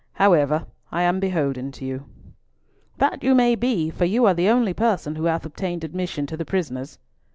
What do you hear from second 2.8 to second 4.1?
"That you may be, for